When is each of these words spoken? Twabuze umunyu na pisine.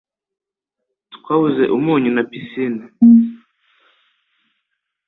Twabuze 1.15 1.63
umunyu 1.77 2.09
na 2.15 2.23
pisine. 2.29 2.83